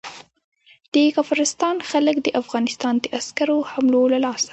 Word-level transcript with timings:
د 0.93 0.95
کافرستان 1.15 1.75
خلک 1.89 2.15
د 2.23 2.27
افغانستان 2.41 2.93
د 2.99 3.05
عسکرو 3.17 3.57
حملو 3.71 4.03
له 4.13 4.19
لاسه. 4.25 4.49